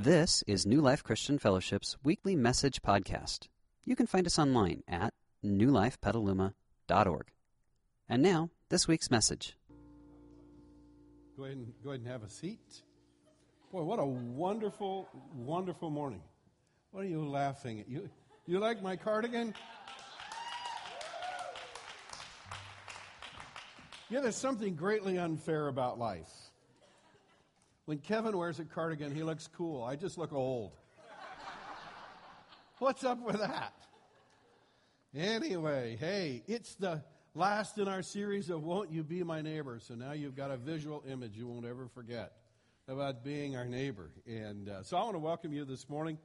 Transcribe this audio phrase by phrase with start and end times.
[0.00, 3.48] This is New Life Christian Fellowship's weekly message podcast.
[3.84, 5.12] You can find us online at
[5.44, 7.26] newlifepetaluma.org.
[8.08, 9.56] And now, this week's message.
[11.36, 12.82] Go ahead and go ahead and have a seat.
[13.72, 16.22] Boy, what a wonderful, wonderful morning.
[16.92, 17.88] What are you laughing at?
[17.88, 18.08] You
[18.46, 19.52] you like my cardigan?
[24.10, 26.47] Yeah, there's something greatly unfair about life.
[27.88, 29.82] When Kevin wears a cardigan, he looks cool.
[29.82, 30.72] I just look old.
[32.80, 33.72] What's up with that?
[35.16, 37.02] Anyway, hey, it's the
[37.34, 39.78] last in our series of Won't You Be My Neighbor?
[39.80, 42.32] So now you've got a visual image you won't ever forget
[42.88, 44.10] about being our neighbor.
[44.26, 46.18] And uh, so I want to welcome you this morning.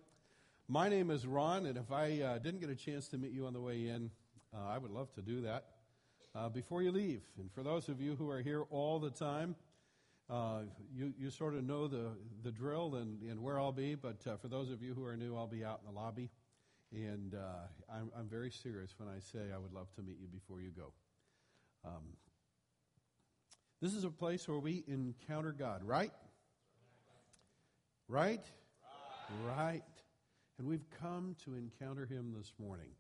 [0.67, 3.47] My name is Ron, and if I uh, didn't get a chance to meet you
[3.47, 4.11] on the way in,
[4.53, 5.63] uh, I would love to do that
[6.35, 7.21] uh, before you leave.
[7.39, 9.55] And for those of you who are here all the time,
[10.29, 10.61] uh,
[10.95, 12.11] you, you sort of know the,
[12.43, 15.17] the drill and, and where I'll be, but uh, for those of you who are
[15.17, 16.29] new, I'll be out in the lobby.
[16.93, 20.27] And uh, I'm, I'm very serious when I say I would love to meet you
[20.27, 20.93] before you go.
[21.85, 22.03] Um,
[23.81, 26.13] this is a place where we encounter God, right?
[28.07, 28.45] Right?
[29.45, 29.83] Right.
[30.57, 32.91] And we've come to encounter Him this morning.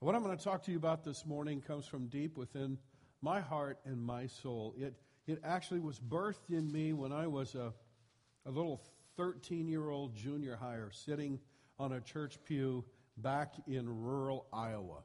[0.00, 2.78] And what I'm going to talk to you about this morning comes from deep within
[3.20, 4.74] my heart and my soul.
[4.78, 4.94] It,
[5.28, 7.72] it actually was birthed in me when I was a,
[8.46, 8.80] a little
[9.16, 11.38] 13 year old junior higher sitting
[11.78, 12.84] on a church pew
[13.18, 15.02] back in rural Iowa.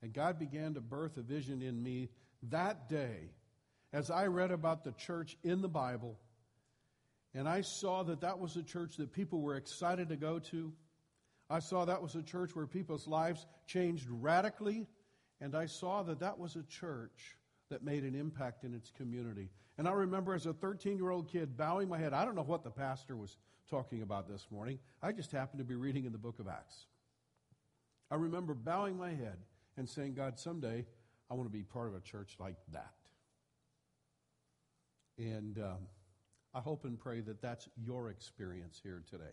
[0.00, 2.08] And God began to birth a vision in me
[2.50, 3.30] that day
[3.92, 6.18] as I read about the church in the Bible.
[7.34, 10.72] And I saw that that was a church that people were excited to go to.
[11.50, 14.86] I saw that was a church where people's lives changed radically.
[15.40, 17.36] And I saw that that was a church
[17.72, 19.48] that made an impact in its community.
[19.78, 22.12] And I remember as a 13 year old kid bowing my head.
[22.12, 23.38] I don't know what the pastor was
[23.70, 24.78] talking about this morning.
[25.02, 26.84] I just happened to be reading in the book of Acts.
[28.10, 29.38] I remember bowing my head
[29.78, 30.84] and saying, God, someday
[31.30, 32.92] I want to be part of a church like that.
[35.16, 35.86] And um,
[36.54, 39.24] I hope and pray that that's your experience here today.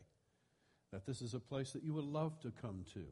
[0.93, 3.03] That this is a place that you would love to come to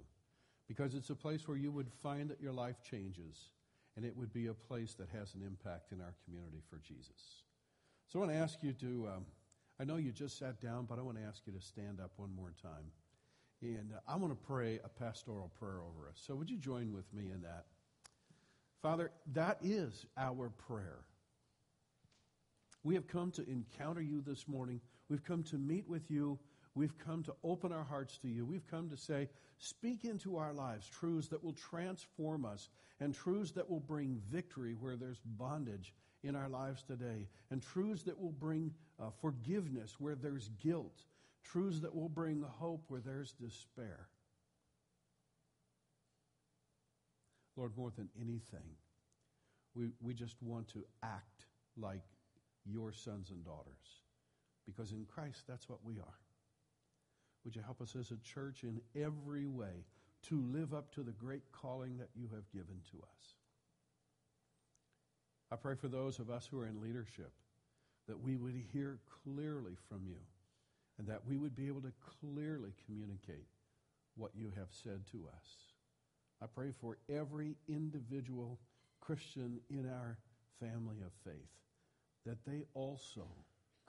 [0.69, 3.50] because it's a place where you would find that your life changes
[3.97, 7.41] and it would be a place that has an impact in our community for Jesus.
[8.08, 9.25] So I want to ask you to, um,
[9.80, 12.12] I know you just sat down, but I want to ask you to stand up
[12.16, 12.91] one more time.
[13.62, 16.22] And uh, I want to pray a pastoral prayer over us.
[16.25, 17.66] So would you join with me in that?
[18.84, 21.00] Father, that is our prayer.
[22.84, 24.80] We have come to encounter you this morning.
[25.09, 26.38] We've come to meet with you.
[26.77, 28.45] We've come to open our hearts to you.
[28.45, 33.51] We've come to say, speak into our lives truths that will transform us and truths
[33.53, 35.91] that will bring victory where there's bondage
[36.23, 41.03] in our lives today, and truths that will bring uh, forgiveness where there's guilt,
[41.43, 44.07] truths that will bring hope where there's despair.
[47.55, 48.75] Lord, more than anything,
[49.73, 51.45] we, we just want to act
[51.75, 52.03] like
[52.65, 54.01] your sons and daughters.
[54.65, 56.17] Because in Christ, that's what we are.
[57.47, 59.85] Would you help us as a church in every way
[60.24, 63.35] to live up to the great calling that you have given to us?
[65.50, 67.31] I pray for those of us who are in leadership
[68.09, 70.19] that we would hear clearly from you
[70.97, 73.47] and that we would be able to clearly communicate
[74.18, 75.47] what you have said to us.
[76.44, 78.59] I pray for every individual
[79.00, 80.18] Christian in our
[80.59, 81.47] family of faith
[82.25, 83.25] that they also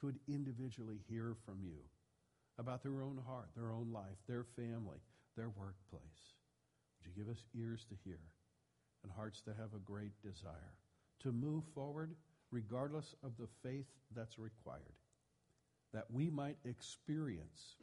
[0.01, 1.81] could individually hear from you
[2.59, 4.99] about their own heart, their own life, their family,
[5.37, 6.35] their workplace.
[6.99, 8.19] Would you give us ears to hear
[9.03, 10.75] and hearts to have a great desire
[11.21, 12.15] to move forward
[12.51, 14.83] regardless of the faith that's required,
[15.93, 17.77] that we might experience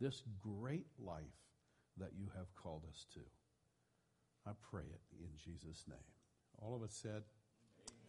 [0.00, 1.22] this great life
[1.98, 3.20] that you have called us to.
[4.46, 5.98] I pray it in Jesus' name.
[6.60, 7.22] All of us said,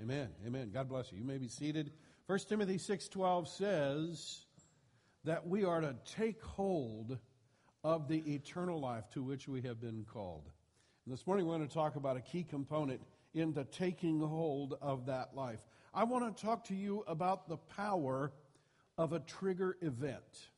[0.01, 0.29] Amen.
[0.45, 0.71] Amen.
[0.73, 1.17] God bless you.
[1.17, 1.91] You may be seated.
[2.27, 4.46] 1 Timothy 6:12 says,
[5.27, 7.17] that we are to take hold
[7.83, 10.49] of the eternal life to which we have been called.
[11.05, 13.01] And this morning we're going to talk about a key component
[13.33, 15.59] in the taking hold of that life.
[15.93, 18.31] I want to talk to you about the power
[18.97, 20.49] of a trigger event.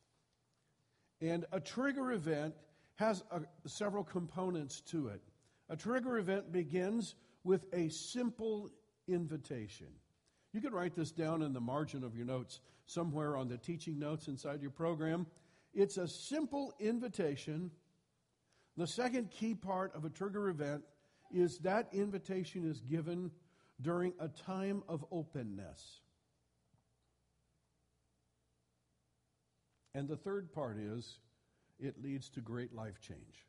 [1.20, 2.54] And a trigger event
[2.94, 5.20] has a, several components to it.
[5.68, 8.70] A trigger event begins with a simple
[9.08, 9.88] invitation.
[10.52, 13.98] You can write this down in the margin of your notes somewhere on the teaching
[13.98, 15.26] notes inside your program.
[15.72, 17.70] It's a simple invitation.
[18.76, 20.82] The second key part of a trigger event
[21.32, 23.30] is that invitation is given
[23.80, 26.00] during a time of openness.
[29.94, 31.18] And the third part is
[31.78, 33.46] it leads to great life change.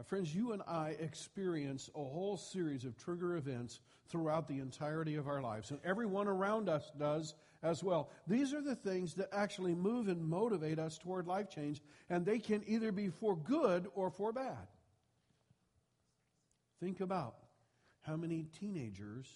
[0.00, 5.16] Now, friends, you and I experience a whole series of trigger events throughout the entirety
[5.16, 8.08] of our lives, and everyone around us does as well.
[8.26, 12.38] These are the things that actually move and motivate us toward life change, and they
[12.38, 14.68] can either be for good or for bad.
[16.82, 17.34] Think about
[18.00, 19.26] how many teenagers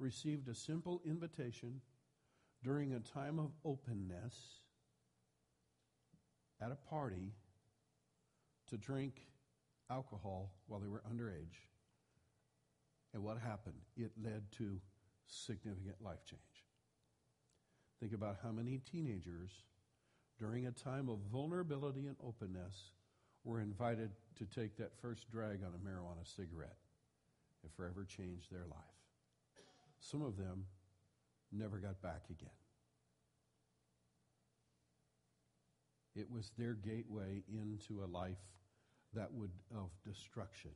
[0.00, 1.82] received a simple invitation
[2.64, 4.34] during a time of openness
[6.60, 7.30] at a party
[8.68, 9.22] to drink
[9.90, 11.66] alcohol while they were underage.
[13.14, 13.80] And what happened?
[13.96, 14.80] It led to
[15.26, 16.42] significant life change.
[18.00, 19.50] Think about how many teenagers,
[20.38, 22.92] during a time of vulnerability and openness,
[23.44, 26.76] were invited to take that first drag on a marijuana cigarette
[27.62, 28.78] and forever changed their life.
[30.00, 30.66] Some of them
[31.50, 32.50] never got back again.
[36.14, 38.36] It was their gateway into a life
[39.14, 40.70] that would of destruction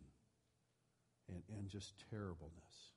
[1.29, 2.93] and, and just terribleness.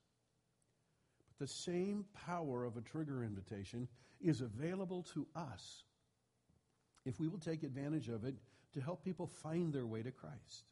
[1.28, 3.88] But the same power of a trigger invitation
[4.20, 5.84] is available to us
[7.04, 8.34] if we will take advantage of it
[8.74, 10.64] to help people find their way to Christ.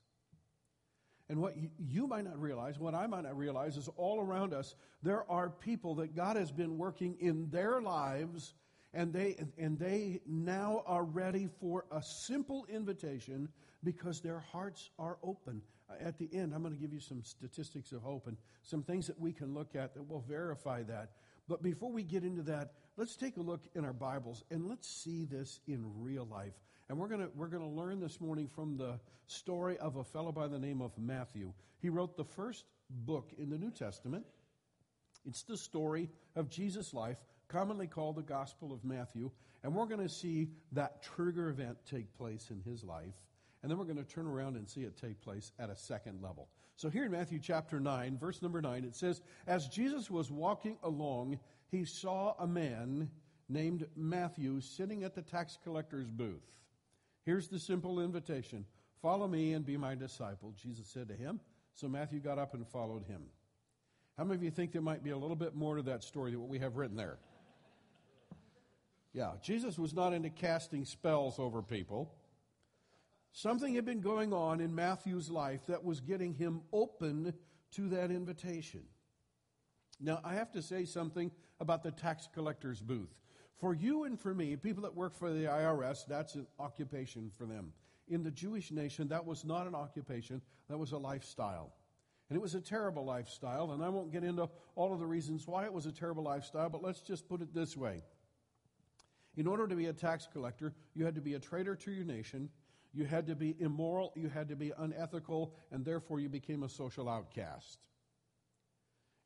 [1.29, 4.75] And what you might not realize, what I might not realize, is all around us
[5.03, 8.53] there are people that God has been working in their lives,
[8.93, 13.49] and they and they now are ready for a simple invitation
[13.85, 15.63] because their hearts are open.
[15.91, 18.83] Uh, at the end, I'm going to give you some statistics of hope and some
[18.83, 21.11] things that we can look at that will verify that.
[21.49, 24.89] But before we get into that, let's take a look in our Bibles and let's
[24.89, 26.55] see this in real life.
[26.89, 30.33] And we're going to, we're gonna learn this morning from the story of a fellow
[30.33, 31.53] by the name of Matthew.
[31.81, 34.25] He wrote the first book in the New Testament.
[35.27, 39.31] It's the story of Jesus' life, commonly called the Gospel of Matthew.
[39.63, 43.15] And we're going to see that trigger event take place in his life.
[43.65, 46.21] And then we're going to turn around and see it take place at a second
[46.21, 46.51] level.
[46.77, 50.77] So here in Matthew chapter 9, verse number 9, it says, As Jesus was walking
[50.83, 51.39] along,
[51.71, 53.09] he saw a man
[53.49, 56.45] named Matthew sitting at the tax collector's booth.
[57.25, 58.67] Here's the simple invitation
[59.01, 61.41] Follow me and be my disciple, Jesus said to him.
[61.73, 63.23] So Matthew got up and followed him.
[64.19, 66.33] How many of you think there might be a little bit more to that story
[66.33, 67.17] than what we have written there?
[69.15, 72.13] Yeah, Jesus was not into casting spells over people.
[73.37, 77.35] Something had been going on in Matthew's life that was getting him open
[77.73, 78.85] to that invitation.
[80.01, 83.13] Now, I have to say something about the tax collector's booth.
[83.57, 87.45] For you and for me, people that work for the IRS, that's an occupation for
[87.45, 87.73] them.
[88.07, 91.73] In the Jewish nation, that was not an occupation, that was a lifestyle.
[92.31, 95.49] And it was a terrible lifestyle, and I won't get into all of the reasons
[95.49, 98.05] why it was a terrible lifestyle, but let's just put it this way.
[99.37, 102.05] In order to be a tax collector, you had to be a traitor to your
[102.05, 102.49] nation,
[102.95, 106.69] you had to be immoral, you had to be unethical, and therefore you became a
[106.69, 107.79] social outcast.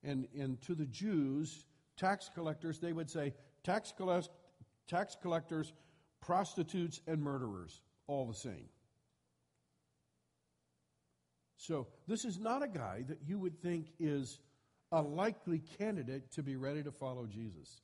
[0.03, 1.65] And, and to the Jews,
[1.97, 3.35] tax collectors, they would say,
[3.65, 4.31] tax, collect,
[4.89, 5.73] tax collectors,
[6.21, 8.69] prostitutes, and murderers, all the same.
[11.57, 14.39] So, this is not a guy that you would think is
[14.93, 17.83] a likely candidate to be ready to follow Jesus.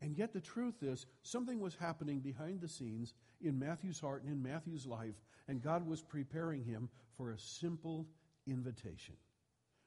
[0.00, 3.12] And yet, the truth is, something was happening behind the scenes
[3.44, 5.14] in Matthew's heart and in Matthew's life,
[5.48, 8.06] and God was preparing him for a simple
[8.46, 9.14] invitation.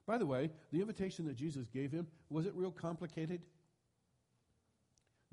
[0.06, 3.42] By the way, the invitation that Jesus gave him, was it real complicated?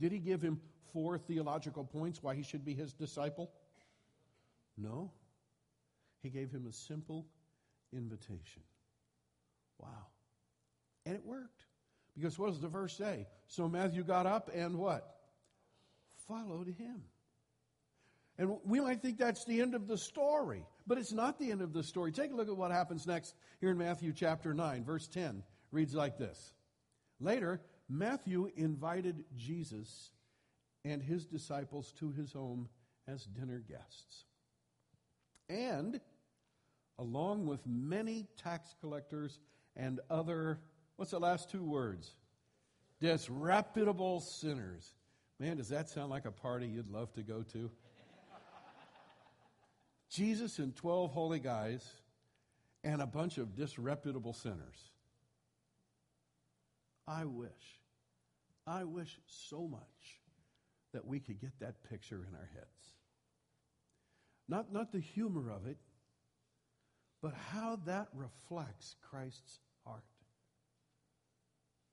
[0.00, 0.60] Did he give him
[0.92, 3.52] four theological points why he should be his disciple?
[4.76, 5.12] No.
[6.22, 7.26] He gave him a simple
[7.92, 8.62] invitation.
[9.78, 10.08] Wow.
[11.06, 11.64] And it worked.
[12.16, 13.26] Because what does the verse say?
[13.48, 15.16] So Matthew got up and what?
[16.26, 17.02] Followed him.
[18.38, 21.62] And we might think that's the end of the story, but it's not the end
[21.62, 22.10] of the story.
[22.10, 25.42] Take a look at what happens next here in Matthew chapter 9, verse 10.
[25.70, 26.52] Reads like this
[27.20, 30.10] Later, Matthew invited Jesus
[30.84, 32.68] and his disciples to his home
[33.06, 34.24] as dinner guests.
[35.48, 36.00] And
[36.98, 39.38] along with many tax collectors
[39.76, 40.58] and other,
[40.96, 42.14] what's the last two words?
[43.00, 44.94] Disreputable sinners.
[45.38, 47.70] Man, does that sound like a party you'd love to go to?
[50.14, 51.84] Jesus and 12 holy guys
[52.84, 54.92] and a bunch of disreputable sinners.
[57.08, 57.80] I wish,
[58.64, 59.80] I wish so much
[60.92, 62.94] that we could get that picture in our heads.
[64.48, 65.78] Not, not the humor of it,
[67.20, 70.04] but how that reflects Christ's heart.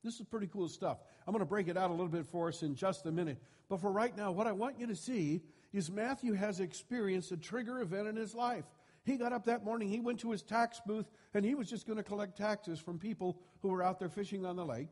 [0.04, 0.98] This is pretty cool stuff.
[1.26, 3.38] I'm going to break it out a little bit for us in just a minute.
[3.68, 7.36] But for right now, what I want you to see is Matthew has experienced a
[7.36, 8.64] trigger event in his life.
[9.04, 11.86] He got up that morning, he went to his tax booth, and he was just
[11.86, 14.90] going to collect taxes from people who were out there fishing on the lake.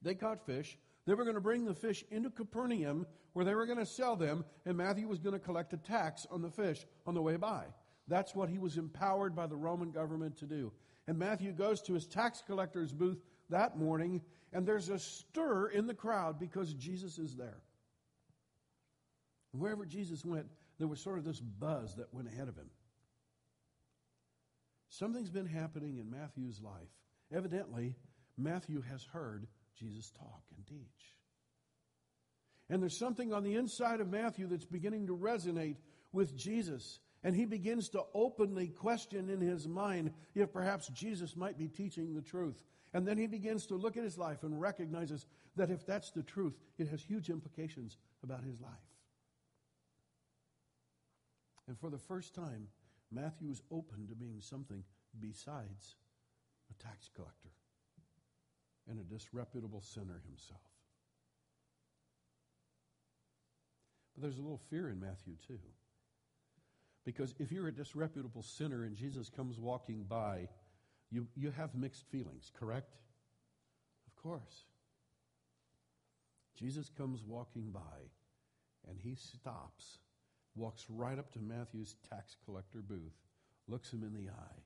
[0.00, 0.78] They caught fish.
[1.06, 4.16] They were going to bring the fish into Capernaum where they were going to sell
[4.16, 7.36] them, and Matthew was going to collect a tax on the fish on the way
[7.36, 7.64] by.
[8.06, 10.72] That's what he was empowered by the Roman government to do.
[11.06, 14.22] And Matthew goes to his tax collector's booth that morning,
[14.52, 17.60] and there's a stir in the crowd because Jesus is there.
[19.52, 20.46] Wherever Jesus went,
[20.78, 22.70] there was sort of this buzz that went ahead of him.
[24.90, 26.88] Something's been happening in Matthew's life.
[27.32, 27.94] Evidently,
[28.36, 29.46] Matthew has heard
[29.78, 31.14] Jesus talk and teach.
[32.70, 35.76] And there's something on the inside of Matthew that's beginning to resonate
[36.12, 37.00] with Jesus.
[37.24, 42.14] And he begins to openly question in his mind if perhaps Jesus might be teaching
[42.14, 42.62] the truth.
[42.94, 45.26] And then he begins to look at his life and recognizes
[45.56, 48.72] that if that's the truth, it has huge implications about his life.
[51.68, 52.68] And for the first time,
[53.12, 54.82] Matthew is open to being something
[55.20, 55.96] besides
[56.70, 57.50] a tax collector
[58.88, 60.60] and a disreputable sinner himself.
[64.14, 65.60] But there's a little fear in Matthew, too.
[67.04, 70.48] Because if you're a disreputable sinner and Jesus comes walking by,
[71.10, 72.96] you, you have mixed feelings, correct?
[74.06, 74.64] Of course.
[76.58, 78.10] Jesus comes walking by
[78.88, 79.98] and he stops,
[80.58, 83.16] walks right up to Matthew's tax collector booth,
[83.66, 84.62] looks him in the eye,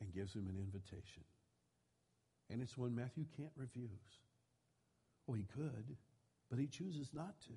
[0.00, 1.24] and gives him an invitation.
[2.50, 3.90] And it's one Matthew can't refuse.
[5.26, 5.96] Well, he could,
[6.48, 7.52] but he chooses not to.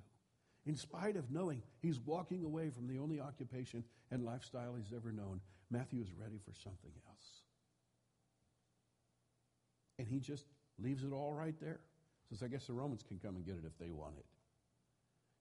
[0.66, 5.12] In spite of knowing he's walking away from the only occupation and lifestyle he's ever
[5.12, 5.40] known,
[5.70, 7.42] Matthew is ready for something else.
[9.98, 10.46] And he just
[10.78, 11.80] leaves it all right there.
[12.30, 14.26] Says, I guess the Romans can come and get it if they want it.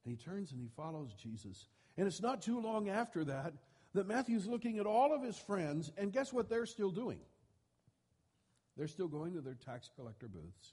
[0.05, 1.67] And he turns and he follows Jesus.
[2.01, 3.53] And it's not too long after that
[3.93, 7.19] that Matthew's looking at all of his friends, and guess what they're still doing?
[8.79, 10.73] They're still going to their tax collector booths.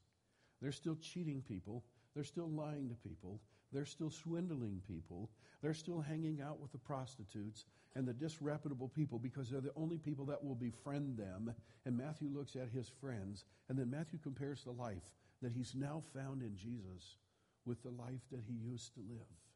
[0.62, 1.84] They're still cheating people.
[2.16, 3.42] They're still lying to people.
[3.74, 5.30] They're still swindling people.
[5.62, 9.98] They're still hanging out with the prostitutes and the disreputable people because they're the only
[9.98, 11.54] people that will befriend them.
[11.86, 16.04] And Matthew looks at his friends, and then Matthew compares the life that he's now
[16.14, 17.18] found in Jesus
[17.66, 19.47] with the life that he used to live.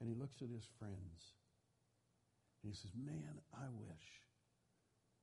[0.00, 1.32] And he looks at his friends
[2.62, 4.06] and he says, Man, I wish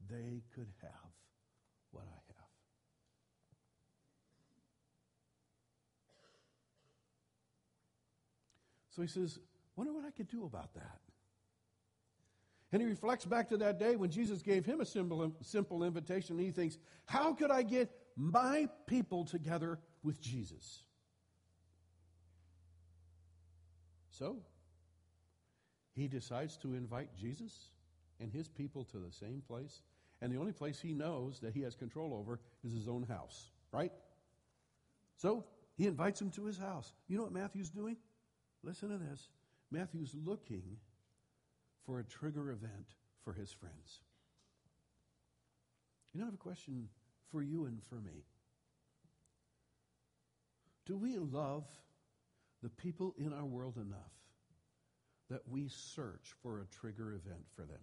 [0.09, 1.11] they could have
[1.91, 2.43] what I have.
[8.95, 9.39] So he says,
[9.75, 10.99] Wonder what I could do about that.
[12.71, 16.37] And he reflects back to that day when Jesus gave him a simple, simple invitation,
[16.37, 20.81] and he thinks, How could I get my people together with Jesus?
[24.09, 24.37] So,
[25.95, 27.69] he decides to invite Jesus
[28.19, 29.81] and his people to the same place.
[30.21, 33.51] And the only place he knows that he has control over is his own house,
[33.71, 33.91] right?
[35.17, 35.45] So,
[35.75, 36.93] he invites him to his house.
[37.07, 37.97] You know what Matthew's doing?
[38.63, 39.29] Listen to this.
[39.71, 40.77] Matthew's looking
[41.85, 44.01] for a trigger event for his friends.
[46.13, 46.89] You know, I have a question
[47.31, 48.23] for you and for me.
[50.85, 51.65] Do we love
[52.61, 54.11] the people in our world enough
[55.29, 57.79] that we search for a trigger event for them?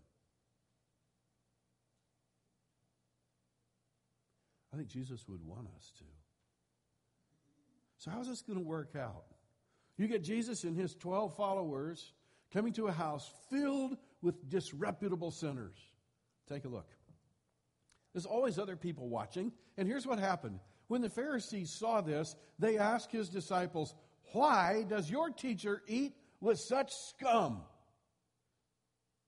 [4.72, 6.04] I think Jesus would want us to.
[7.98, 9.24] So, how's this going to work out?
[9.98, 12.12] You get Jesus and his 12 followers
[12.52, 15.76] coming to a house filled with disreputable sinners.
[16.48, 16.88] Take a look.
[18.12, 19.52] There's always other people watching.
[19.76, 20.60] And here's what happened.
[20.88, 23.94] When the Pharisees saw this, they asked his disciples,
[24.32, 27.62] Why does your teacher eat with such scum?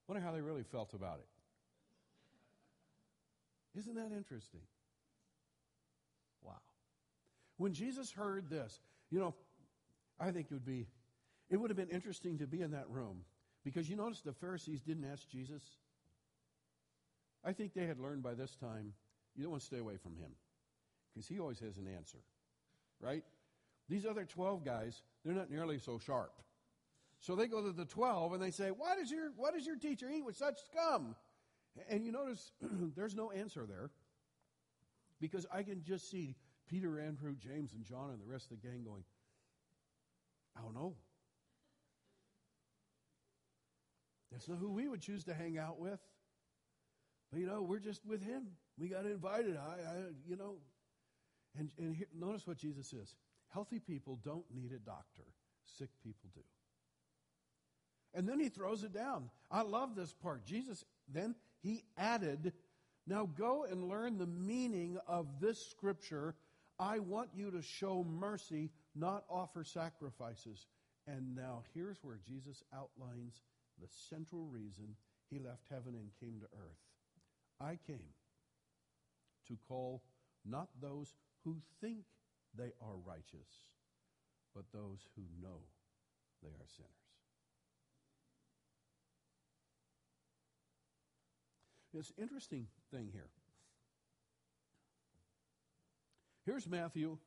[0.09, 1.29] Wonder how they really felt about it.
[3.79, 4.61] Isn't that interesting?
[6.43, 6.61] Wow.
[7.57, 9.35] When Jesus heard this, you know,
[10.21, 10.87] I think it would be,
[11.49, 13.23] it would have been interesting to be in that room
[13.65, 15.63] because you notice the Pharisees didn't ask Jesus.
[17.45, 18.93] I think they had learned by this time
[19.35, 20.31] you don't want to stay away from him
[21.13, 22.19] because he always has an answer,
[23.01, 23.25] right?
[23.89, 26.33] These other 12 guys, they're not nearly so sharp.
[27.23, 29.77] So they go to the 12 and they say, Why does your, why does your
[29.77, 31.15] teacher eat with such scum?
[31.89, 32.51] And you notice
[32.97, 33.91] there's no answer there
[35.21, 36.35] because I can just see
[36.69, 39.05] Peter, Andrew, James, and John and the rest of the gang going,
[40.57, 40.97] I don't know.
[44.33, 46.01] That's not who we would choose to hang out with.
[47.31, 48.49] But you know, we're just with him.
[48.77, 49.57] We got invited.
[49.57, 49.95] I, I
[50.27, 50.57] you know.
[51.57, 53.15] And, and here, notice what Jesus says
[53.53, 55.25] healthy people don't need a doctor,
[55.79, 56.41] sick people do.
[58.15, 59.31] And then he throws it down.
[59.51, 60.45] I love this part.
[60.45, 62.53] Jesus, then he added,
[63.07, 66.35] Now go and learn the meaning of this scripture.
[66.79, 70.67] I want you to show mercy, not offer sacrifices.
[71.07, 73.41] And now here's where Jesus outlines
[73.81, 74.95] the central reason
[75.31, 76.79] he left heaven and came to earth.
[77.61, 78.13] I came
[79.49, 80.03] to call
[80.45, 81.15] not those
[81.45, 82.05] who think
[82.57, 83.67] they are righteous,
[84.55, 85.61] but those who know
[86.43, 87.02] they are sinners.
[91.95, 93.29] It's interesting thing here.
[96.45, 97.19] Here's Matthew.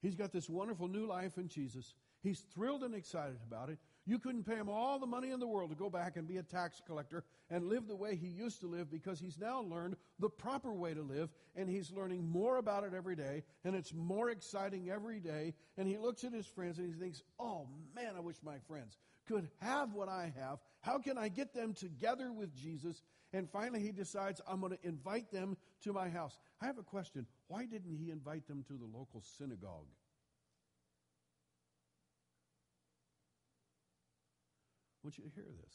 [0.00, 1.94] He's got this wonderful new life in Jesus.
[2.22, 3.78] He's thrilled and excited about it.
[4.06, 6.38] You couldn't pay him all the money in the world to go back and be
[6.38, 9.96] a tax collector and live the way he used to live because he's now learned
[10.18, 13.92] the proper way to live and he's learning more about it every day and it's
[13.94, 15.54] more exciting every day.
[15.76, 18.96] And he looks at his friends and he thinks, oh man, I wish my friends
[19.28, 20.58] could have what I have.
[20.80, 23.00] How can I get them together with Jesus?
[23.32, 26.36] And finally, he decides, I'm going to invite them to my house.
[26.60, 27.26] I have a question.
[27.46, 29.86] Why didn't he invite them to the local synagogue?
[34.96, 35.74] I want you to hear this.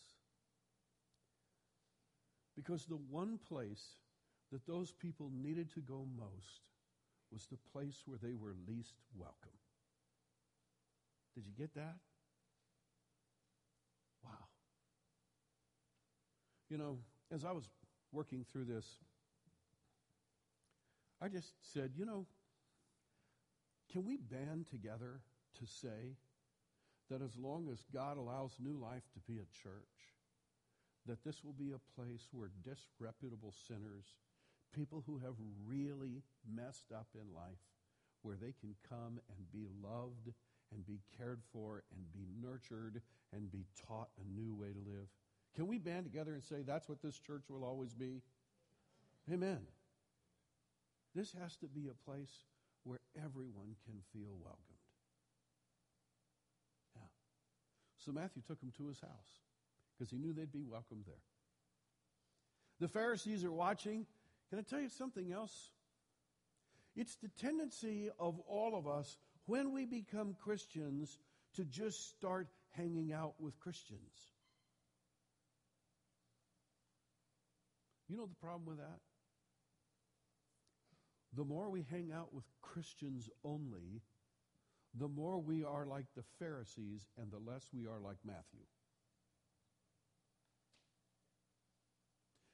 [2.55, 3.85] Because the one place
[4.51, 6.62] that those people needed to go most
[7.31, 9.57] was the place where they were least welcome.
[11.35, 11.95] Did you get that?
[14.24, 14.31] Wow.
[16.69, 16.97] You know,
[17.35, 17.69] as I was
[18.13, 18.85] working through this,
[21.21, 22.25] I just said, you know,
[23.91, 25.19] can we band together
[25.59, 26.15] to say
[27.09, 30.15] that as long as God allows New Life to be a church,
[31.05, 34.05] that this will be a place where disreputable sinners,
[34.73, 35.35] people who have
[35.67, 37.61] really messed up in life,
[38.23, 40.33] where they can come and be loved
[40.73, 43.01] and be cared for and be nurtured
[43.33, 45.07] and be taught a new way to live.
[45.55, 48.22] Can we band together and say that's what this church will always be?
[49.31, 49.59] Amen.
[51.13, 52.31] This has to be a place
[52.83, 54.75] where everyone can feel welcome.
[58.05, 59.39] So Matthew took them to his house
[59.98, 61.15] because he knew they'd be welcomed there.
[62.79, 64.05] The Pharisees are watching.
[64.50, 65.72] Can I tell you something else?
[66.96, 71.18] It's the tendency of all of us when we become Christians
[71.55, 74.34] to just start hanging out with Christians.
[78.07, 79.00] You know the problem with that?
[81.35, 84.01] The more we hang out with Christians only,
[84.94, 88.65] the more we are like the Pharisees and the less we are like Matthew.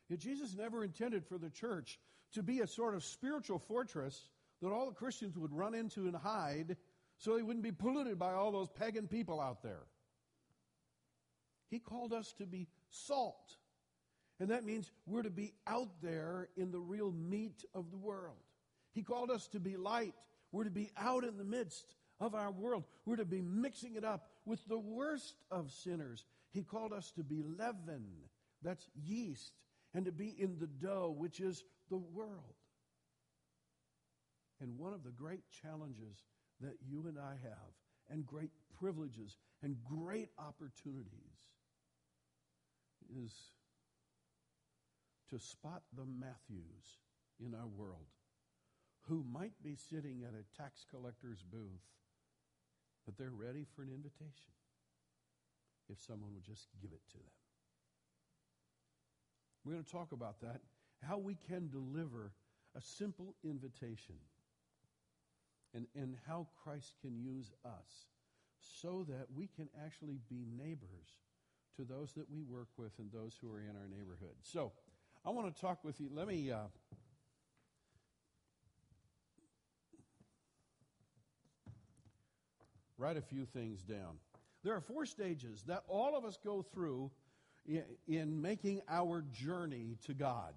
[0.09, 1.99] Yet Jesus never intended for the church
[2.33, 4.29] to be a sort of spiritual fortress
[4.61, 6.75] that all the Christians would run into and hide
[7.17, 9.83] so they wouldn't be polluted by all those pagan people out there.
[11.69, 13.55] He called us to be salt.
[14.41, 18.41] And that means we're to be out there in the real meat of the world.
[18.91, 20.15] He called us to be light.
[20.51, 22.85] We're to be out in the midst of our world.
[23.05, 26.25] We're to be mixing it up with the worst of sinners.
[26.49, 28.03] He called us to be leaven,
[28.63, 29.53] that's yeast,
[29.93, 32.55] and to be in the dough, which is the world.
[34.59, 36.25] And one of the great challenges
[36.61, 38.49] that you and I have, and great
[38.79, 41.37] privileges, and great opportunities,
[43.15, 43.31] is
[45.31, 46.99] to spot the Matthews
[47.39, 48.07] in our world
[49.07, 51.81] who might be sitting at a tax collector's booth
[53.05, 54.53] but they're ready for an invitation
[55.89, 57.37] if someone would just give it to them.
[59.65, 60.61] We're going to talk about that,
[61.05, 62.31] how we can deliver
[62.75, 64.15] a simple invitation,
[65.73, 68.07] and, and how Christ can use us
[68.59, 71.19] so that we can actually be neighbors
[71.75, 74.35] to those that we work with and those who are in our neighborhood.
[74.41, 74.71] So,
[75.23, 76.09] I want to talk with you.
[76.13, 76.51] Let me.
[76.51, 76.57] Uh,
[82.97, 84.17] write a few things down.
[84.63, 87.09] There are four stages that all of us go through
[87.67, 90.53] in, in making our journey to God.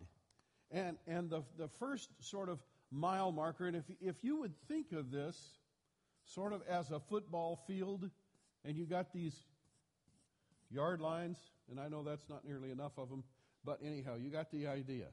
[0.70, 2.58] And, and the, the first sort of
[2.90, 5.58] mile marker, and if, if you would think of this
[6.26, 8.10] sort of as a football field,
[8.64, 9.34] and you got these
[10.70, 11.38] yard lines,
[11.70, 13.24] and I know that's not nearly enough of them,
[13.64, 15.06] but anyhow, you got the idea.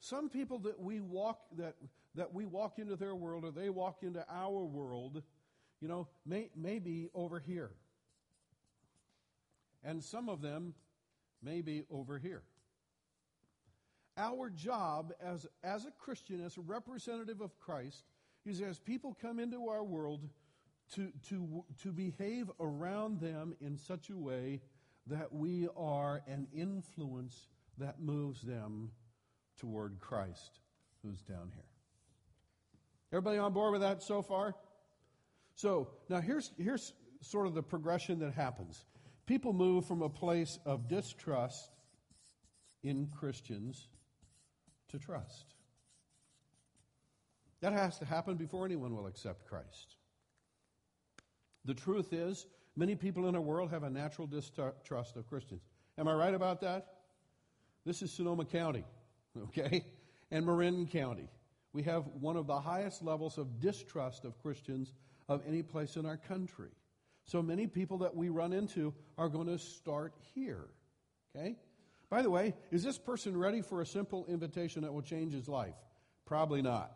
[0.00, 1.74] Some people that we walk that
[2.14, 5.22] that we walk into their world or they walk into our world
[5.80, 7.70] you know, may, be over here.
[9.84, 10.74] And some of them
[11.42, 12.42] may be over here.
[14.16, 18.04] Our job as, as a Christian, as a representative of Christ,
[18.46, 20.28] is as people come into our world
[20.94, 24.60] to, to, to behave around them in such a way
[25.08, 28.90] that we are an influence that moves them
[29.58, 30.60] toward Christ
[31.02, 31.64] who's down here.
[33.12, 34.54] Everybody on board with that so far?
[35.54, 38.84] So now here's, here's sort of the progression that happens.
[39.26, 41.70] People move from a place of distrust
[42.82, 43.88] in Christians
[44.88, 45.54] to trust.
[47.60, 49.96] That has to happen before anyone will accept Christ.
[51.64, 55.62] The truth is, many people in our world have a natural distrust of Christians.
[55.98, 56.86] Am I right about that?
[57.86, 58.84] This is Sonoma County,
[59.44, 59.84] okay?
[60.32, 61.28] And Marin County.
[61.72, 64.92] We have one of the highest levels of distrust of Christians
[65.28, 66.70] of any place in our country.
[67.24, 70.66] So many people that we run into are going to start here,
[71.34, 71.56] okay?
[72.10, 75.48] By the way, is this person ready for a simple invitation that will change his
[75.48, 75.74] life?
[76.24, 76.90] Probably not.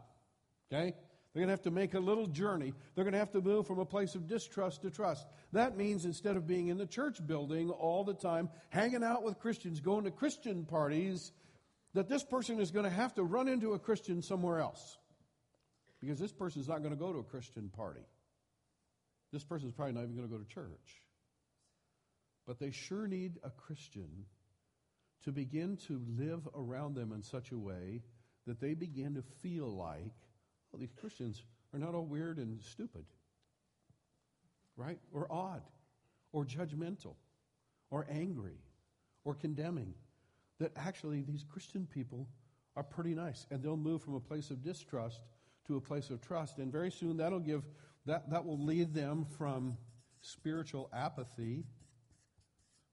[0.72, 0.94] Okay?
[1.32, 2.72] They're going to have to make a little journey.
[2.94, 5.26] They're going to have to move from a place of distrust to trust.
[5.52, 9.38] That means instead of being in the church building all the time, hanging out with
[9.38, 11.30] Christians, going to Christian parties,
[11.94, 14.98] that this person is going to have to run into a Christian somewhere else.
[16.00, 18.06] Because this person is not going to go to a Christian party.
[19.32, 21.02] This person is probably not even going to go to church.
[22.46, 24.24] But they sure need a Christian
[25.24, 28.02] to begin to live around them in such a way
[28.46, 30.14] that they begin to feel like
[30.72, 33.04] well, these Christians are not all weird and stupid,
[34.76, 34.98] right?
[35.12, 35.62] Or odd,
[36.33, 37.14] or judgmental,
[37.90, 38.59] or angry,
[39.24, 39.94] or condemning.
[40.59, 42.28] That actually these Christian people
[42.76, 45.20] are pretty nice, and they'll move from a place of distrust
[45.66, 47.64] to a place of trust, and very soon that'll give
[48.06, 49.76] that that will lead them from
[50.20, 51.64] spiritual apathy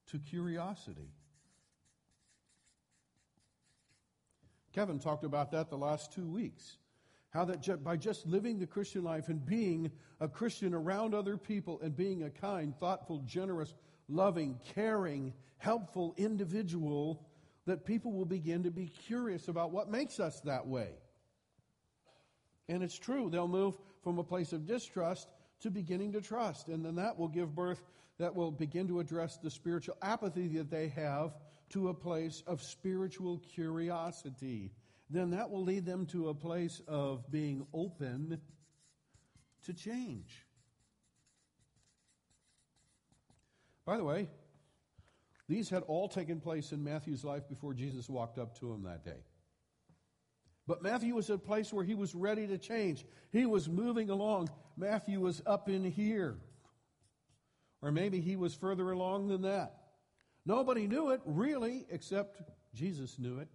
[0.08, 1.10] to curiosity.
[4.74, 6.78] Kevin talked about that the last two weeks.
[7.38, 11.80] How that by just living the Christian life and being a Christian around other people
[11.84, 13.76] and being a kind, thoughtful, generous,
[14.10, 17.28] loving, caring, helpful individual,
[17.68, 20.90] that people will begin to be curious about what makes us that way.
[22.70, 25.28] And it's true, they'll move from a place of distrust
[25.60, 26.70] to beginning to trust.
[26.70, 27.84] And then that will give birth,
[28.18, 31.38] that will begin to address the spiritual apathy that they have
[31.70, 34.72] to a place of spiritual curiosity
[35.10, 38.40] then that will lead them to a place of being open
[39.66, 40.46] to change.
[43.86, 44.28] By the way,
[45.48, 49.06] these had all taken place in Matthew's life before Jesus walked up to him that
[49.06, 49.24] day.
[50.68, 53.06] But Matthew was at a place where he was ready to change.
[53.32, 54.50] He was moving along.
[54.76, 56.36] Matthew was up in here.
[57.82, 59.78] Or maybe he was further along than that.
[60.46, 62.42] Nobody knew it, really, except
[62.74, 63.48] Jesus knew it.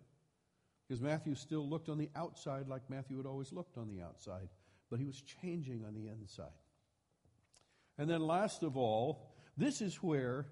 [0.86, 4.48] Because Matthew still looked on the outside like Matthew had always looked on the outside,
[4.90, 6.46] but he was changing on the inside.
[7.98, 10.46] And then, last of all, this is where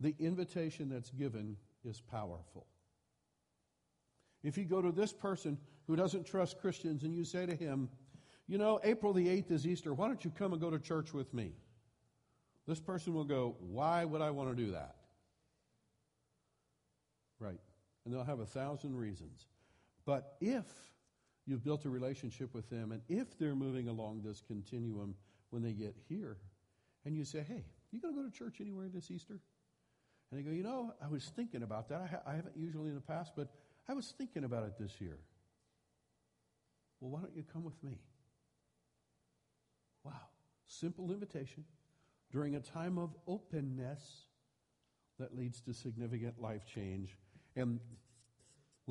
[0.00, 2.66] the invitation that's given is powerful.
[4.42, 7.88] If you go to this person who doesn't trust Christians and you say to him,
[8.48, 11.12] You know, April the 8th is Easter, why don't you come and go to church
[11.14, 11.52] with me?
[12.66, 14.96] This person will go, Why would I want to do that?
[17.38, 17.60] Right.
[18.04, 19.46] And they'll have a thousand reasons.
[20.04, 20.64] But if
[21.46, 25.14] you've built a relationship with them and if they're moving along this continuum
[25.50, 26.38] when they get here,
[27.04, 29.40] and you say, hey, you going to go to church anywhere this Easter?
[30.30, 32.00] And they go, you know, I was thinking about that.
[32.00, 33.48] I, ha- I haven't usually in the past, but
[33.88, 35.18] I was thinking about it this year.
[37.00, 37.98] Well, why don't you come with me?
[40.04, 40.12] Wow.
[40.66, 41.64] Simple invitation
[42.30, 44.24] during a time of openness
[45.18, 47.18] that leads to significant life change.
[47.56, 47.78] And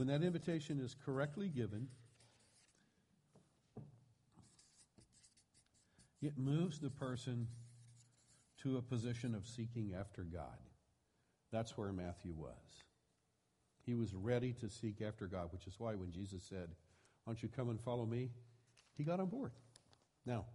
[0.01, 1.87] when that invitation is correctly given,
[6.23, 7.47] it moves the person
[8.63, 10.57] to a position of seeking after God.
[11.51, 12.81] That's where Matthew was.
[13.85, 16.69] He was ready to seek after God, which is why when Jesus said,
[17.23, 18.31] Why don't you come and follow me?
[18.97, 19.51] He got on board.
[20.25, 20.45] Now,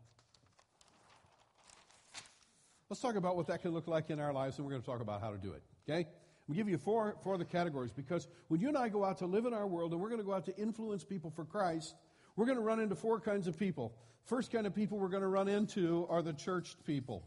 [2.91, 4.91] let's talk about what that can look like in our lives, and we're going to
[4.91, 5.63] talk about how to do it.
[5.89, 6.09] Okay?
[6.49, 9.27] We give you four, four other categories because when you and I go out to
[9.27, 11.95] live in our world and we're going to go out to influence people for Christ,
[12.37, 13.95] we're going to run into four kinds of people.
[14.25, 17.25] First kind of people we're going to run into are the churched people.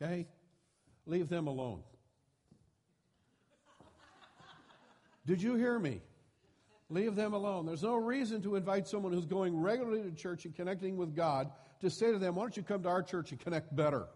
[0.00, 0.26] Okay?
[1.06, 1.82] Leave them alone.
[5.26, 6.00] Did you hear me?
[6.88, 7.66] Leave them alone.
[7.66, 11.50] There's no reason to invite someone who's going regularly to church and connecting with God
[11.80, 14.06] to say to them, why don't you come to our church and connect better?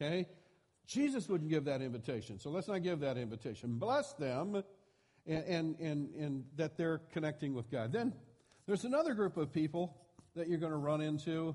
[0.00, 0.28] Okay?
[0.86, 3.78] Jesus wouldn't give that invitation, so let's not give that invitation.
[3.78, 4.62] Bless them
[5.26, 7.92] and, and, and, and that they're connecting with God.
[7.92, 8.12] Then
[8.66, 9.96] There's another group of people
[10.34, 11.54] that you're going to run into,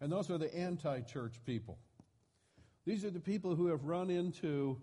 [0.00, 1.78] and those are the anti church people.
[2.86, 4.80] These are the people who have run into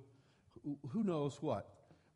[0.89, 1.69] who knows what.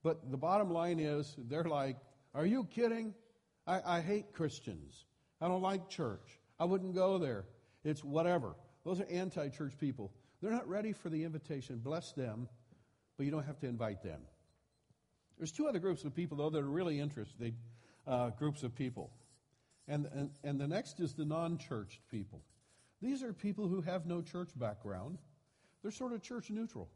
[0.03, 1.97] But the bottom line is, they're like,
[2.33, 3.13] Are you kidding?
[3.67, 5.05] I, I hate Christians.
[5.41, 6.39] I don't like church.
[6.59, 7.45] I wouldn't go there.
[7.83, 8.55] It's whatever.
[8.83, 10.11] Those are anti church people.
[10.45, 11.79] They're not ready for the invitation.
[11.79, 12.47] Bless them,
[13.17, 14.21] but you don't have to invite them.
[15.39, 17.55] There's two other groups of people, though, that are really interesting
[18.05, 19.10] uh, groups of people.
[19.88, 22.43] And, and, and the next is the non churched people.
[23.01, 25.17] These are people who have no church background,
[25.81, 26.89] they're sort of church neutral.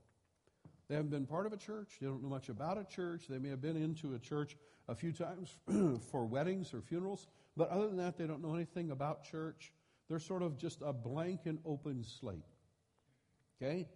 [0.88, 1.98] They haven't been part of a church.
[2.00, 3.24] They don't know much about a church.
[3.28, 4.58] They may have been into a church
[4.88, 5.58] a few times
[6.12, 7.26] for weddings or funerals,
[7.58, 9.74] but other than that, they don't know anything about church.
[10.08, 12.46] They're sort of just a blank and open slate.
[13.62, 13.88] Okay?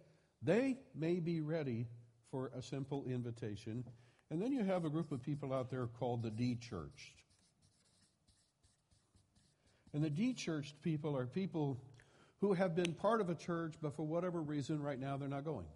[0.42, 1.86] They may be ready
[2.30, 3.84] for a simple invitation.
[4.30, 7.22] And then you have a group of people out there called the de churched.
[9.92, 11.80] And the de churched people are people
[12.40, 15.44] who have been part of a church, but for whatever reason, right now they're not
[15.44, 15.66] going.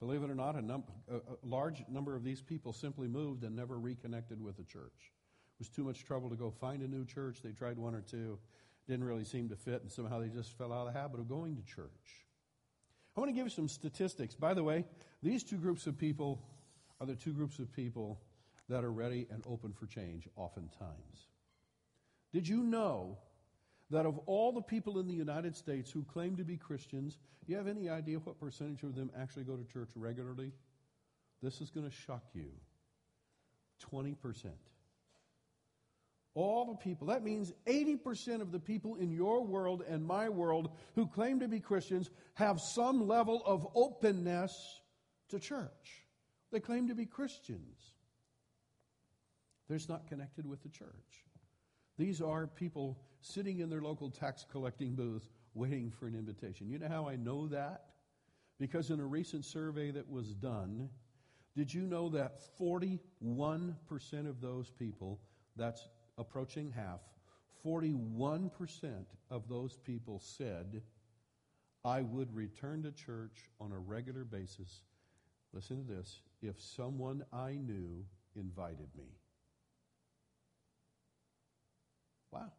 [0.00, 3.56] Believe it or not, a, num- a large number of these people simply moved and
[3.56, 5.12] never reconnected with the church.
[5.58, 7.40] It was too much trouble to go find a new church.
[7.42, 8.38] They tried one or two,
[8.86, 11.28] didn't really seem to fit, and somehow they just fell out of the habit of
[11.28, 12.27] going to church.
[13.18, 14.36] I want to give you some statistics.
[14.36, 14.84] By the way,
[15.24, 16.40] these two groups of people
[17.00, 18.20] are the two groups of people
[18.68, 21.26] that are ready and open for change, oftentimes.
[22.32, 23.18] Did you know
[23.90, 27.56] that of all the people in the United States who claim to be Christians, you
[27.56, 30.52] have any idea what percentage of them actually go to church regularly?
[31.42, 32.52] This is going to shock you
[33.92, 34.14] 20%.
[36.38, 37.08] All the people.
[37.08, 41.48] That means 80% of the people in your world and my world who claim to
[41.48, 44.52] be Christians have some level of openness
[45.30, 46.06] to church.
[46.52, 47.76] They claim to be Christians.
[49.68, 51.24] They're not connected with the church.
[51.98, 56.70] These are people sitting in their local tax collecting booth waiting for an invitation.
[56.70, 57.86] You know how I know that?
[58.60, 60.88] Because in a recent survey that was done,
[61.56, 63.00] did you know that 41%
[64.28, 65.18] of those people,
[65.56, 67.00] that's approaching half,
[67.64, 68.50] 41%
[69.30, 70.82] of those people said,
[71.84, 74.82] I would return to church on a regular basis.
[75.52, 78.04] Listen to this if someone I knew
[78.36, 79.16] invited me.
[82.30, 82.52] Wow.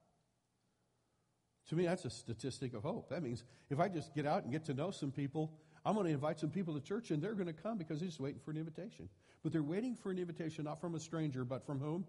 [1.70, 3.10] To me, that's a statistic of hope.
[3.10, 5.54] That means if I just get out and get to know some people,
[5.86, 8.10] I'm going to invite some people to church and they're going to come because they're
[8.10, 9.08] just waiting for an invitation.
[9.44, 12.06] But they're waiting for an invitation not from a stranger, but from whom?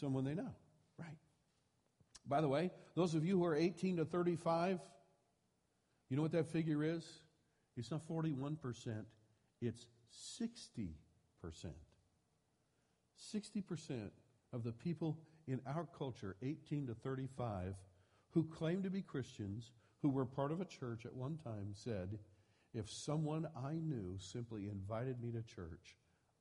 [0.00, 0.50] Someone they know.
[0.98, 1.16] Right.
[2.26, 4.80] By the way, those of you who are 18 to 35,
[6.08, 7.06] you know what that figure is?
[7.76, 8.56] It's not 41%,
[9.60, 9.86] it's
[10.38, 10.94] 60%.
[13.34, 14.10] 60%
[14.52, 17.74] of the people in our culture, 18 to 35,
[18.30, 22.18] who claim to be Christians, who were part of a church at one time, said,
[22.74, 25.96] if someone I knew simply invited me to church,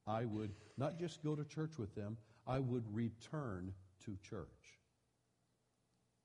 [0.07, 3.73] I would not just go to church with them, I would return
[4.05, 4.47] to church.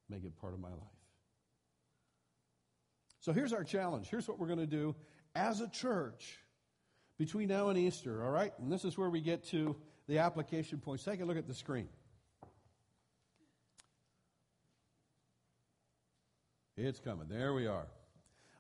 [0.09, 0.78] Make it part of my life.
[3.20, 4.09] So here's our challenge.
[4.09, 4.94] Here's what we're going to do
[5.35, 6.38] as a church
[7.18, 8.52] between now and Easter, all right?
[8.59, 9.76] And this is where we get to
[10.07, 11.04] the application points.
[11.04, 11.88] Take a look at the screen.
[16.76, 17.26] It's coming.
[17.28, 17.88] There we are.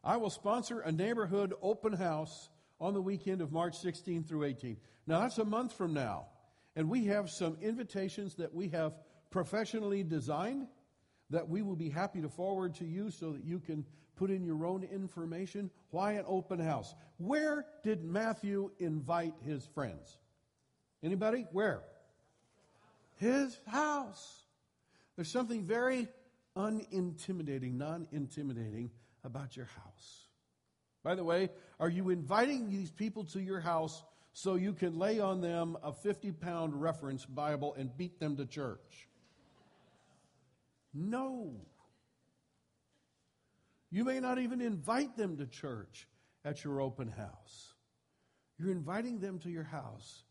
[0.02, 4.76] I will sponsor a neighborhood open house on the weekend of March 16 through 18.
[5.06, 6.26] Now, that's a month from now.
[6.78, 8.94] And we have some invitations that we have
[9.30, 10.68] professionally designed
[11.28, 14.44] that we will be happy to forward to you so that you can put in
[14.44, 15.72] your own information.
[15.90, 16.94] Why an open house?
[17.16, 20.18] Where did Matthew invite his friends?
[21.02, 21.46] Anybody?
[21.50, 21.82] Where?
[23.16, 24.44] His house.
[25.16, 26.06] There's something very
[26.56, 28.92] unintimidating, non intimidating
[29.24, 30.28] about your house.
[31.02, 34.00] By the way, are you inviting these people to your house
[34.40, 38.46] so you can lay on them a 50 pound reference Bible and beat them to
[38.46, 39.08] church?
[40.94, 41.50] No.
[43.90, 46.06] You may not even invite them to church
[46.44, 47.74] at your open house.
[48.60, 50.22] You're inviting them to your house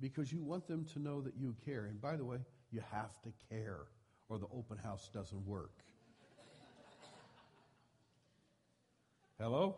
[0.00, 1.84] because you want them to know that you care.
[1.84, 2.38] And by the way,
[2.72, 3.82] you have to care
[4.28, 5.78] or the open house doesn't work.
[9.38, 9.76] Hello?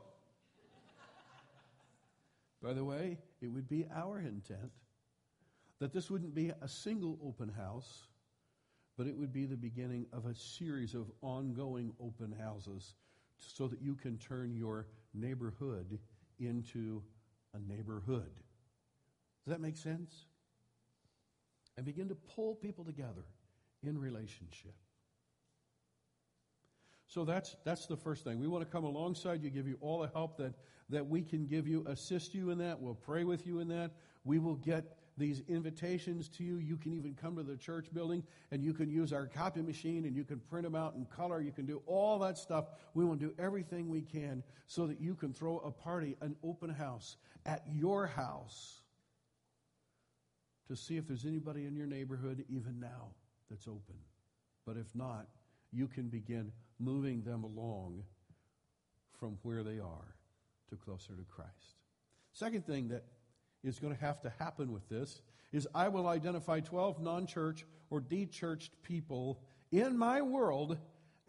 [2.67, 4.73] By the way, it would be our intent
[5.79, 8.09] that this wouldn't be a single open house,
[8.99, 12.97] but it would be the beginning of a series of ongoing open houses
[13.39, 16.01] so that you can turn your neighborhood
[16.41, 17.05] into
[17.55, 18.33] a neighborhood.
[19.45, 20.25] Does that make sense?
[21.77, 23.27] And begin to pull people together
[23.85, 24.75] in relationship.
[27.07, 28.41] So that's, that's the first thing.
[28.41, 30.55] We want to come alongside you, give you all the help that,
[30.89, 32.81] that we can give you, assist you in that.
[32.81, 33.93] We'll pray with you in that.
[34.25, 36.59] We will get these invitations to you.
[36.59, 40.05] You can even come to the church building and you can use our copy machine
[40.05, 41.41] and you can print them out in color.
[41.41, 42.67] You can do all that stuff.
[42.95, 46.71] We will do everything we can so that you can throw a party, an open
[46.71, 48.83] house at your house
[50.69, 53.09] to see if there's anybody in your neighborhood even now
[53.49, 53.97] that's open.
[54.67, 55.27] But if not,
[55.73, 58.03] you can begin moving them along
[59.19, 60.16] from where they are
[60.69, 61.81] to closer to Christ.
[62.33, 63.05] Second thing that
[63.65, 65.21] is going to have to happen with this
[65.53, 70.79] is I will identify 12 non church or de-churched people in my world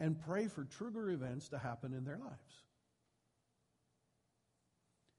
[0.00, 2.62] and pray for trigger events to happen in their lives.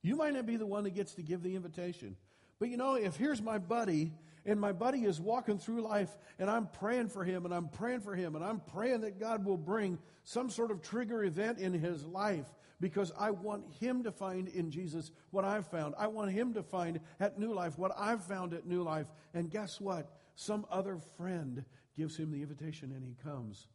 [0.02, 2.16] You might not be the one that gets to give the invitation,
[2.60, 4.14] but you know, if here's my buddy
[4.50, 8.00] and my buddy is walking through life and I'm praying for him and I'm praying
[8.00, 11.72] for him and I'm praying that God will bring some sort of trigger event in
[11.72, 12.48] his life
[12.80, 15.94] because I want him to find in Jesus what I've found.
[16.00, 19.06] I want him to find at New Life what I've found at New Life.
[19.36, 20.12] And guess what?
[20.36, 21.64] Some other friend
[21.96, 23.68] gives him the invitation and he comes.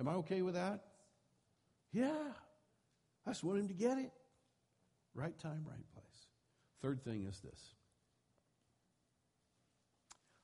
[0.00, 0.80] Am I okay with that?
[1.92, 2.32] Yeah.
[3.24, 4.10] I just want him to get it.
[5.14, 6.26] Right time, right place.
[6.82, 7.75] Third thing is this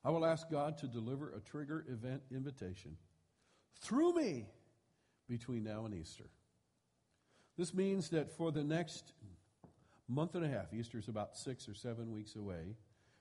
[0.04, 2.96] I will ask God to deliver a trigger event invitation
[3.80, 4.46] through me
[5.28, 6.28] between now and Easter.
[7.56, 9.12] This means that for the next
[10.08, 12.76] month and a half, Easter is about six or seven weeks away,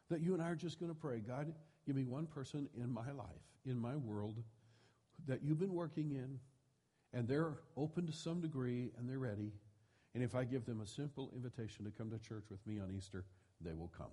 [0.09, 1.53] that you and I are just going to pray God,
[1.85, 3.27] give me one person in my life,
[3.65, 4.41] in my world,
[5.27, 6.39] that you've been working in,
[7.13, 9.51] and they're open to some degree and they're ready.
[10.13, 12.91] And if I give them a simple invitation to come to church with me on
[12.95, 13.23] Easter,
[13.61, 14.11] they will come.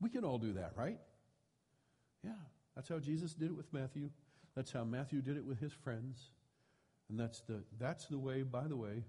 [0.00, 0.98] We can all do that, right?
[2.24, 2.32] Yeah.
[2.74, 4.10] That's how Jesus did it with Matthew.
[4.54, 6.30] That's how Matthew did it with his friends.
[7.08, 9.04] And that's the, that's the way, by the way,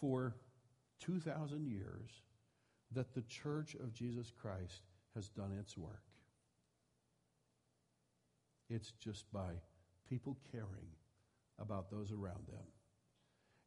[0.00, 0.34] for
[1.00, 2.10] 2,000 years
[2.92, 4.82] that the church of Jesus Christ
[5.14, 6.02] has done its work.
[8.68, 9.52] It's just by
[10.08, 10.94] people caring
[11.58, 12.66] about those around them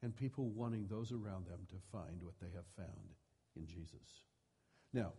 [0.04, 3.16] and people wanting those around them to find what they have found
[3.56, 4.26] in Jesus.
[4.94, 5.14] Now,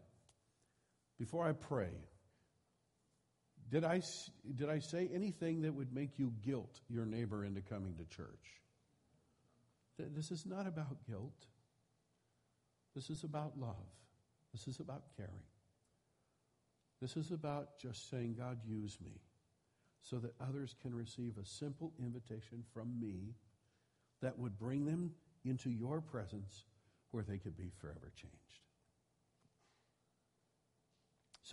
[1.18, 1.90] before I pray,
[3.70, 4.02] did I,
[4.54, 8.60] did I say anything that would make you guilt your neighbor into coming to church?
[9.98, 11.46] This is not about guilt.
[12.94, 13.76] This is about love.
[14.52, 15.30] This is about caring.
[17.00, 19.20] This is about just saying, God, use me
[20.02, 23.34] so that others can receive a simple invitation from me
[24.20, 25.12] that would bring them
[25.44, 26.64] into your presence
[27.10, 28.71] where they could be forever changed.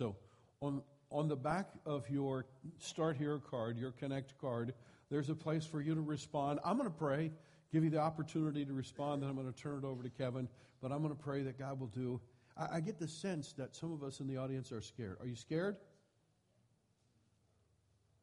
[0.00, 0.16] So,
[0.62, 2.46] on, on the back of your
[2.78, 4.72] Start Here card, your Connect card,
[5.10, 6.58] there's a place for you to respond.
[6.64, 7.30] I'm going to pray,
[7.70, 10.48] give you the opportunity to respond, then I'm going to turn it over to Kevin.
[10.80, 12.18] But I'm going to pray that God will do.
[12.56, 15.18] I, I get the sense that some of us in the audience are scared.
[15.20, 15.76] Are you scared?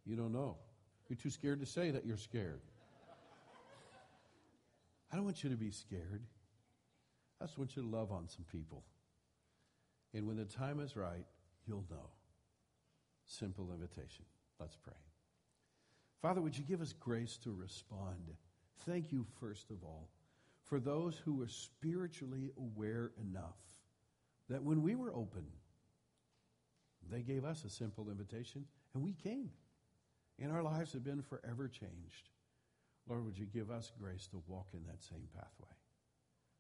[0.04, 0.58] You don't know.
[1.10, 2.62] You're too scared to say that you're scared.
[5.12, 6.24] I don't want you to be scared.
[7.40, 8.84] I just want you to love on some people.
[10.16, 11.24] And when the time is right,
[11.68, 12.10] you'll know.
[13.26, 14.26] Simple invitation.
[14.60, 14.94] Let's pray.
[16.22, 18.36] Father, would you give us grace to respond?
[18.86, 20.10] Thank you, first of all,
[20.64, 23.58] for those who were spiritually aware enough
[24.50, 25.46] that when we were open,
[27.10, 29.50] they gave us a simple invitation and we came.
[30.40, 32.30] And our lives have been forever changed.
[33.08, 35.74] Lord, would you give us grace to walk in that same pathway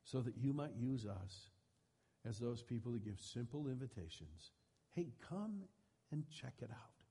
[0.03, 1.49] so that you might use us
[2.27, 4.51] as those people that give simple invitations
[4.97, 5.61] Hey, come
[6.11, 7.05] and check it out.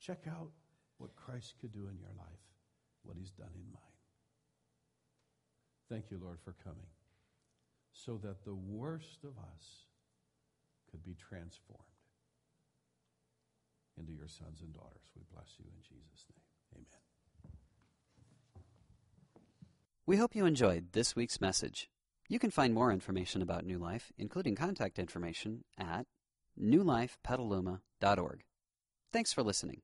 [0.00, 0.52] Check out
[0.98, 2.46] what Christ could do in your life,
[3.02, 3.82] what he's done in mine.
[5.88, 6.86] Thank you, Lord, for coming
[7.92, 9.86] so that the worst of us
[10.88, 11.82] could be transformed
[13.98, 15.10] into your sons and daughters.
[15.16, 16.76] We bless you in Jesus' name.
[16.76, 17.02] Amen.
[20.06, 21.90] We hope you enjoyed this week's message.
[22.28, 26.06] You can find more information about New Life, including contact information, at
[26.60, 28.44] newlifepetaluma.org.
[29.12, 29.82] Thanks for listening.